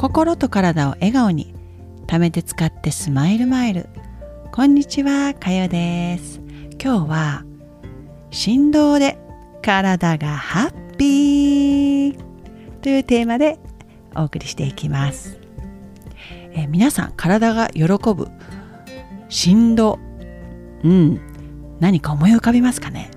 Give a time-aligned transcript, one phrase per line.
[0.00, 1.54] 心と体を笑顔に
[2.06, 3.86] 貯めて使ってスマイルマイル。
[4.50, 6.40] こんにちはかよです。
[6.82, 7.44] 今日は
[8.30, 9.18] 振動で
[9.60, 12.18] 体がハッピー。
[12.80, 13.58] というテーマで
[14.16, 15.38] お送りしていきます、
[16.54, 18.28] え皆さん体が喜ぶ。
[19.28, 19.98] 振動
[20.82, 21.20] うん。
[21.78, 23.10] 何か思い浮かびますかね？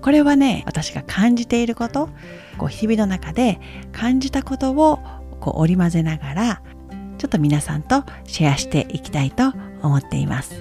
[0.00, 2.08] これはね私が感じていること。
[2.56, 3.58] こう日々の中で
[3.90, 5.00] 感じたことを
[5.42, 6.62] こう織り交ぜながら
[7.18, 9.52] ちょっと皆さんとシェアしていきたいと
[9.82, 10.54] 思っています。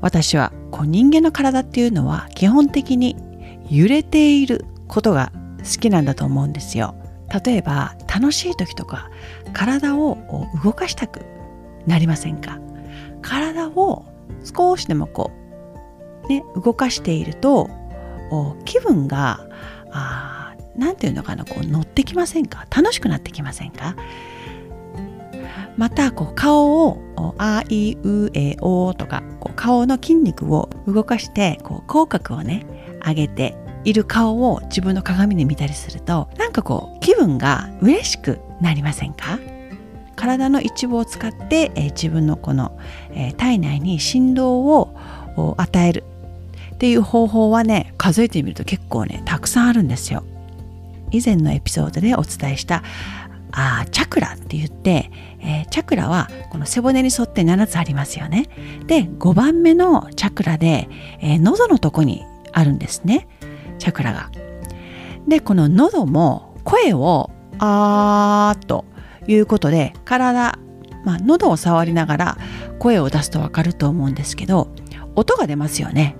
[0.00, 3.16] 私はこう人間の体っていうのは基本的に
[3.68, 6.94] 揺れていることが好きなんだと思うんですよ。
[7.44, 9.10] 例えば楽しい時とか
[9.52, 10.18] 体を
[10.62, 11.20] 動かしたく
[11.86, 12.60] なりませんか？
[13.22, 14.04] 体を
[14.44, 15.32] 少しでもこ
[16.24, 17.68] うね動かしていると
[18.64, 19.40] 気分が
[20.78, 22.66] 何て言うのかなこう乗ってきませんか？
[22.74, 23.96] 楽しくなってきませんか？
[25.76, 32.66] またこう顔をあいうえおとかこう顔の筋肉を動かしてこう口角をね
[33.06, 39.38] 上げている顔を自分の鏡で見たりするとなんかこう気分が嬉しくなりませんか？
[40.16, 42.76] 体の一部を使って、えー、自分のこの、
[43.12, 44.96] えー、体内に振動を
[45.58, 46.02] 与える
[46.74, 50.24] っていう方法はね数えてみると結構ねたくさんあるんですよ。
[51.10, 52.82] 以前のエピソードでお伝えした
[53.52, 58.46] あチャクラって言って、えー、チャクラはこの背骨に沿って7つありますよね。
[58.86, 60.88] で5番目のチャクラで、
[61.20, 63.26] えー、喉のとこにあるんですね
[63.78, 64.30] チャクラが。
[65.26, 68.84] でこの喉も声をあーと
[69.26, 70.58] いうことで体、
[71.04, 72.38] まあ、喉を触りながら
[72.78, 74.68] 声を出すと分かると思うんですけど
[75.16, 76.16] 音が出ますよね。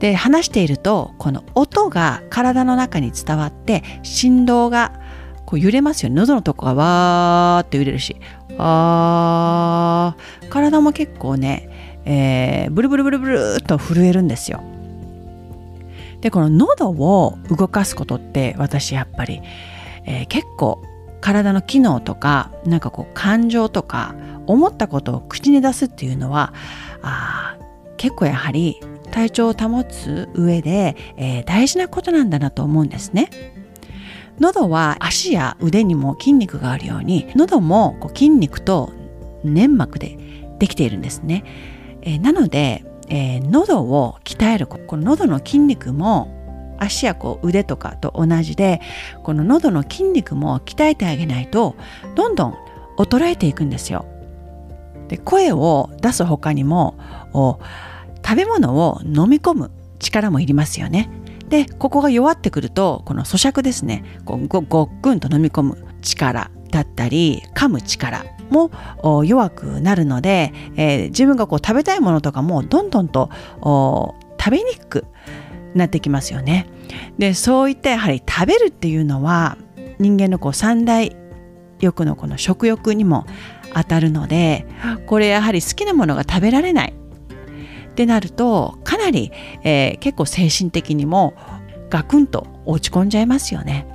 [0.00, 4.98] で話しているとこの音が体の中に伝わって振動が
[5.46, 6.16] こう揺れますよね。
[6.16, 8.16] 喉のとこがわーって揺れるし。
[8.58, 10.48] あー。
[10.48, 14.62] 体も結構ね、えー、ブルブルブルブルっと震えるんですよ。
[16.20, 19.40] でこの喉を動かすことって私やっぱり、
[20.04, 20.82] えー、結構
[21.20, 24.14] 体の機能とかなんかこう感情とか
[24.46, 26.54] 思ったことを口に出すっていうのは
[27.02, 27.56] あ
[27.96, 33.30] 結構やはり体調を保つ上で、えー、大事なことなんだなと思うんですね。
[34.38, 38.90] 喉は足や腕にも筋肉があるように喉もこう筋肉と
[39.44, 40.16] 粘膜で
[40.58, 41.44] できているんですね。
[42.02, 46.40] えー、なので、えー、喉を鍛えるこの喉の筋肉も
[46.78, 48.80] 足やこう腕とかと同じで
[49.22, 51.76] この喉の筋肉も鍛えてあげないと
[52.14, 52.54] どんどん
[52.96, 54.06] 衰えていくんですよ。
[55.08, 56.94] で声を出す他にも
[58.30, 61.10] 食べ物を飲み込む力もいりますよね。
[61.48, 68.70] でここが弱ってくるとこの咀嚼ですねこうごごっくんと飲み込む力だったり噛む力も
[69.24, 73.30] 弱くなるので、えー、自分がこう食べたいものとかもどんどんと
[74.38, 75.06] 食べにくく
[75.74, 76.68] なってきますよね。
[77.18, 79.58] でそういったやはり食べるっていうのは
[79.98, 81.16] 人間のこう三大
[81.80, 83.26] 欲のこの食欲にも
[83.74, 84.68] 当たるので
[85.06, 86.94] これやはり好きなものが食べられない
[88.00, 89.30] ってなるとかなり、
[89.62, 91.34] えー、結構精神的にも
[91.90, 93.86] ガクンと落ち込んじゃいますよね。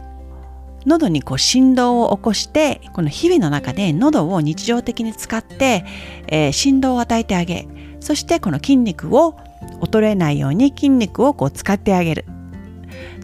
[0.86, 5.84] 喉にこう振動を起こしてこの日々の中で喉を日常的に使って、
[6.28, 7.68] えー、振動を与えてあげ
[8.00, 9.36] そしてこの筋肉を
[9.82, 12.26] 衰えないように筋肉をこう使ってあげる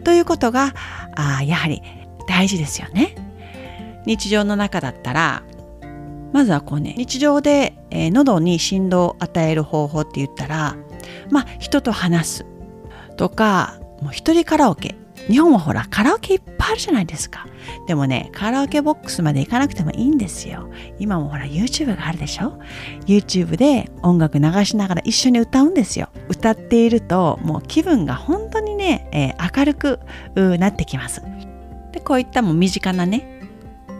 [0.02, 0.74] ということが
[1.14, 1.82] あやはり
[2.26, 3.14] 大事ですよね。
[4.06, 5.44] 日常の中だったら
[6.32, 10.76] まずはこうね日常で、えー、喉に振動を与える方法って言ったら
[11.30, 12.46] まあ人と話す
[13.16, 14.96] とかもう一人カラオケ。
[15.28, 17.46] 日本はほらカラオケいっぱいあるじゃないですか。
[17.86, 20.68] でもねカラオケボックスまで行かなくてもいいんですよ。
[20.98, 22.58] 今もほら YouTube があるでしょ
[23.06, 26.08] ？YouTube で音楽流しながら一緒に歌うんですよ。
[26.28, 30.00] 歌っているともう気分が本当にね、えー、明るく
[30.58, 31.22] なってきます。
[31.92, 33.40] でこういったもう身近なね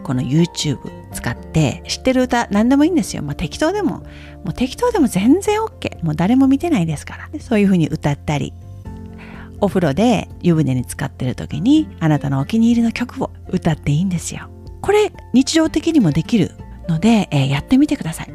[0.03, 0.79] この YouTube
[1.13, 3.23] 使って知ってる歌何でもいいんですよ。
[3.23, 4.05] まあ、適当でも、も
[4.49, 6.03] う適当でも全然 OK。
[6.03, 7.39] もう誰も見てないですから。
[7.39, 8.53] そういう風に歌ったり、
[9.61, 14.49] お風呂で湯船に浸かってる時にあなたのお気に入りの曲を歌っていいんですよ。
[14.81, 16.51] これ日常的にもできる
[16.89, 18.33] ので、えー、やってみてください。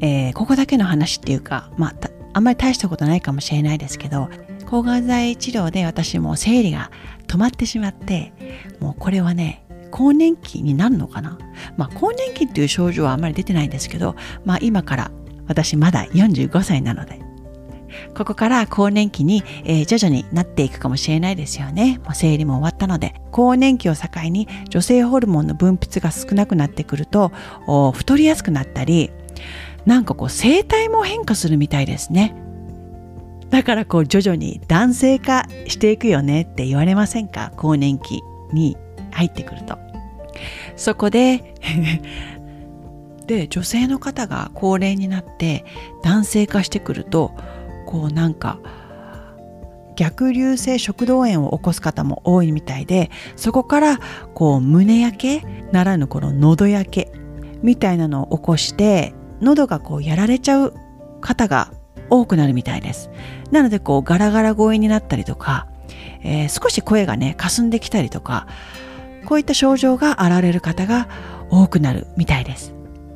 [0.00, 1.94] えー、ここだけの話っていうか、まあ、
[2.32, 4.28] あんまり大したことないかもしれないですけど
[4.66, 6.90] 抗がん剤治療で私も生理が
[7.26, 8.32] 止まってしまって
[8.80, 11.38] もうこれはね更年期になるのかな？
[11.76, 15.10] まあ更年期っていう症状はあまり出てないんですけどまあ今から
[15.46, 17.20] 私まだ45歳なので
[18.14, 21.98] ここから更年期に、えー、徐々になっていくかもしれないですよね。
[22.04, 23.14] もう生理も終わったので。
[23.32, 27.32] 更年期を境に女性ホルモンの分泌が少なくなってくると、
[27.92, 29.10] 太りやすくなったり、
[29.86, 32.34] なんかこう生態も変化するみたいですね。
[33.50, 37.52] だからこう徐々に男性化していくよねって言われませんか？
[37.56, 38.22] 更年期
[38.52, 38.76] に
[39.10, 39.78] 入ってくると。
[40.76, 41.54] そこで
[43.26, 45.64] で女性の方が高齢になって
[46.02, 47.32] 男性化してくると
[47.86, 48.58] こうなんか
[49.94, 53.98] 逆流性食道炎を起こす方も多いみたいでそこから
[54.34, 57.12] こう胸焼けならぬこの喉焼け
[57.62, 60.74] みたいなのを起こして喉がこうやられちゃう
[61.20, 61.72] 方が
[62.08, 63.10] 多くなるみたいです。
[63.50, 65.68] なのでこうガラガラ声になったりとか、
[66.22, 68.46] えー、少し声がね霞んできたりとか
[69.30, 71.08] こういった症状が現れる方が
[71.50, 72.74] 多くなるみたいです。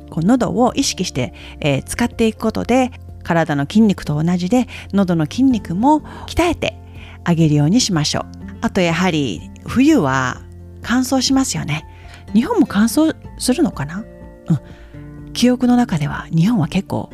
[0.09, 2.89] こう喉を意識して、えー、使っていくことで
[3.21, 6.79] 体の筋肉と同じで喉の筋肉も鍛えて
[7.25, 8.23] あげるようにしましょう。
[8.61, 10.41] あとやはり冬は
[10.81, 11.85] 乾燥しますよね。
[12.33, 14.05] 日本も乾燥するのかな？
[14.47, 15.33] うん。
[15.33, 17.09] 記憶の中では日本は結構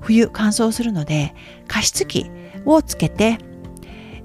[0.00, 1.34] 冬乾燥するので
[1.68, 2.30] 加湿器
[2.64, 3.36] をつけて、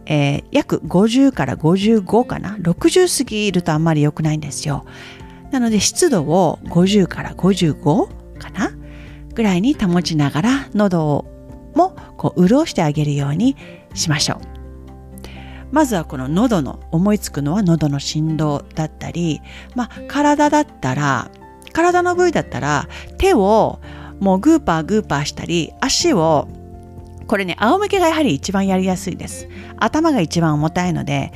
[0.10, 4.86] えー、約50から55かな？60過ぎるとあんまり良くないんですよ。
[5.52, 8.72] なので湿度を50から55かな？
[9.36, 11.26] ぐらいに保ちながら喉
[11.76, 13.56] もこう潤してあげるように
[13.94, 14.58] しましょう。
[15.72, 19.42] まずはこの喉の思いつくのは喉の振動だったり、
[19.76, 21.30] まあ、体だったら
[21.74, 22.88] 体の部位だったら
[23.18, 23.82] 手を
[24.20, 26.48] もうグーパーグーパーしたり足を
[27.28, 29.48] これね仰向けがやはり一番やりやすいです。
[29.78, 31.34] 頭が一番重たいので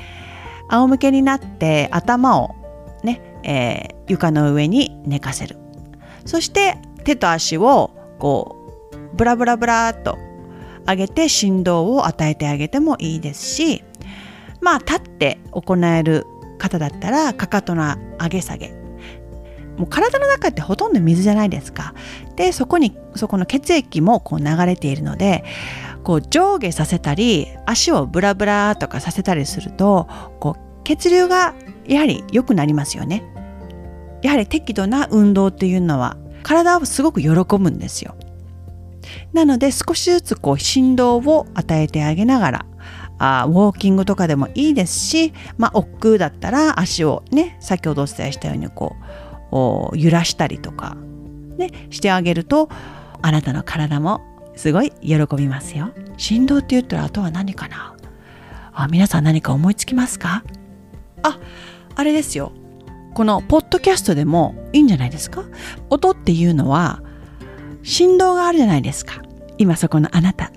[0.69, 2.55] 仰向けになって頭を
[3.03, 5.57] ね、えー、床の上に寝かせる。
[6.25, 8.55] そして手と足をこ
[8.93, 10.17] うブラブラブラっと
[10.87, 13.83] 上げて振動を与えてあげてもいいですし
[14.61, 16.25] まあ立って行える
[16.57, 18.80] 方だったらかかとの上げ下げ。
[19.77, 21.93] もう体の中ってほとんど水じゃないですか。
[22.35, 25.43] でそこにそこの血液もこう流れているので
[26.03, 30.07] こう上下させたり足をブラブラとかさせたりすると
[30.39, 31.53] こう血流が
[31.87, 33.23] やはり良くなりますよね。
[34.21, 38.15] やはり適度な運動っていうのは体をすごく喜ぶんですよ。
[39.33, 42.65] なので少しずつこう振動を与えてあげながら
[43.17, 50.95] あウォーキングとかでもいいですし、まあ、億劫だったら足をね先ほどお伝えしたようにこう揺らしたりとか、
[51.57, 52.69] ね、してあげると
[53.21, 54.21] あなたの体も
[54.55, 55.91] すごい喜びますよ。
[56.17, 57.95] 振動って言ったらあとは何かな？
[58.73, 60.43] あ皆さん何か思いつきますか？
[61.23, 61.39] あ
[61.95, 62.51] あれですよ。
[63.13, 65.43] このポッドキャストでもいいんじゃないですか？
[65.89, 67.01] 音っていうのは
[67.83, 69.21] 振動があるじゃないですか。
[69.57, 70.51] 今そこのあなた。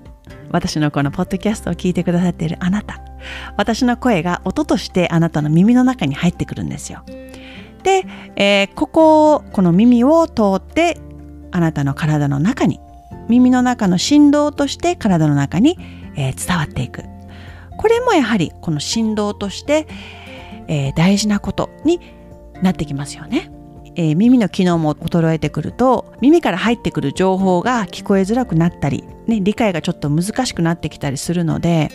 [0.51, 3.01] 私のこのポッドキャストを聞いてくださっているあなた。
[3.57, 7.03] 私の声が音としてあなたの耳の中に入ってくるんですよ。
[7.85, 8.03] で、
[8.35, 10.97] えー、ここをこの耳を通って
[11.51, 12.79] あなたの体の中に
[13.29, 15.77] 耳の中の振動として体の中に、
[16.15, 17.03] えー、伝わっていく
[17.77, 19.87] これもやはりこの振動として、
[20.67, 22.01] えー、大事なことに
[22.63, 23.51] なってきますよね。
[23.97, 31.91] えー、耳の機能も衰えてくると耳から入ってくる情報が聞こえづらくなったり、ね、理解がちょっと難しくなってきたりするので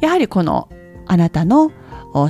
[0.00, 0.68] やはりこの
[1.06, 1.70] あなたの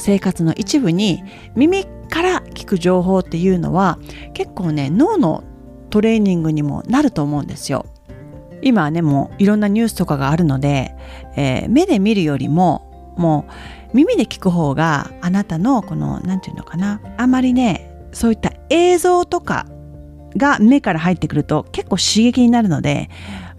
[0.00, 1.22] 生活の一部に
[1.54, 1.86] 耳
[2.16, 3.98] から聞く情報っていうのは
[4.32, 5.44] 結構ね脳の
[5.90, 7.84] トレーニングにもなると思うんですよ。
[8.62, 10.94] 今はねもういろんなニュースとかがあるので、
[11.36, 13.46] えー、目で見るよりもも
[13.92, 19.66] う耳で聞く方があなたのこの何て言うのかなあまりねそういった映像とか
[20.38, 23.10] が目から入ってくると結構刺激になるので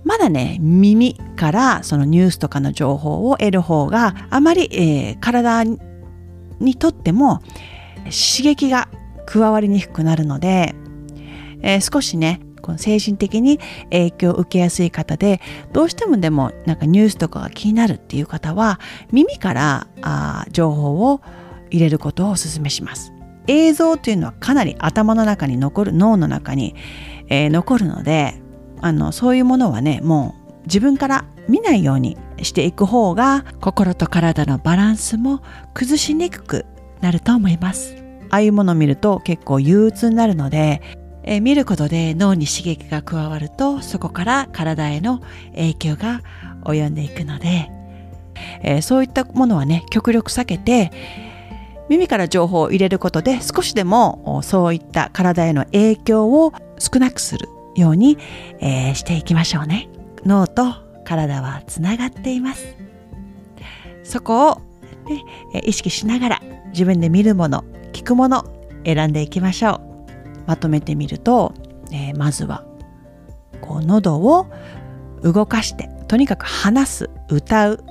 [0.03, 5.63] まだね耳からそのニュースとかの情報を得る方があまり、えー、体
[6.59, 7.43] にとっても
[8.11, 8.87] 刺激が
[9.25, 10.75] 加わりにくくなるので、
[11.61, 13.59] えー、少しねこの精神的に
[13.91, 15.39] 影響を受けやすい方で
[15.71, 18.79] どうしてもでもなんかニュースとかが気になるっていう方は
[19.11, 21.21] 耳からあ情報を
[21.69, 23.13] 入れることをお勧めします。
[23.47, 26.75] 映像というのはかなり頭の中に残る脳の中に、
[27.29, 28.41] えー、残るので
[28.81, 35.41] あのそういうものはねもう自分から見ないようにしていく方が心と体のバランスも
[35.73, 36.65] 崩しにくく
[37.01, 37.95] なると思います。
[38.29, 40.81] ああいうものを見ると結構憂鬱になるので
[41.27, 46.21] え、見ることで脳に刺激が加わるとそこから体への影響が
[46.63, 47.69] 及んでいくので、
[48.63, 50.91] えー、そういったものはね極力避けて
[51.89, 58.17] 耳から情報を入れることで少しでもそういった体への影響を少なくするように、
[58.59, 59.89] えー、していきましょうね。
[60.25, 60.73] 脳と
[61.05, 62.75] 体はつながっています
[64.03, 64.61] そこを、
[65.07, 65.23] ね、
[65.63, 68.45] 意識しながら自分で見るもの聞くもの
[68.85, 69.81] 選んでいきましょう。
[70.47, 71.53] まとめてみると、
[71.91, 72.63] えー、まずは
[73.61, 74.47] こう喉を
[75.21, 77.83] 動かしてとにかく話す歌う。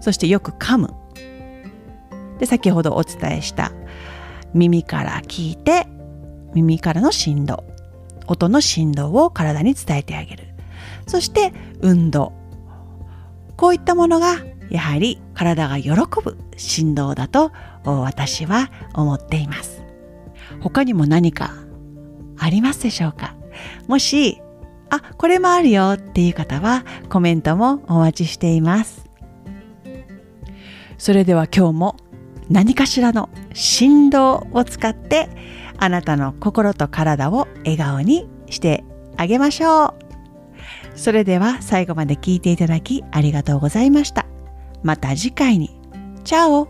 [0.00, 0.94] そしてよく噛む。
[2.38, 3.72] で先ほどお伝えした
[4.52, 5.86] 耳から聞いて
[6.54, 7.64] 耳からの振動。
[8.26, 10.44] 音の振動を体に伝えてあげる。
[11.06, 12.32] そして運動。
[13.56, 14.36] こういったものが
[14.72, 15.92] やはり体が喜
[16.24, 17.52] ぶ振動だと
[17.84, 19.82] 私は思っています。
[20.60, 21.52] 他にも何か
[22.38, 23.36] ありますでしょうか？
[23.86, 24.40] もし
[24.88, 29.08] あこれもあるよっていう方はコメントもお待ちしています。
[30.96, 31.96] それでは今日も
[32.48, 35.28] 何かしらの振動を使って
[35.76, 38.84] あなたの心と体を笑顔にして
[39.16, 39.94] あげましょう。
[40.94, 44.26] それでは最後まで聞いていただきありがとうございました。
[44.82, 45.70] また次回に。
[46.24, 46.68] チャオ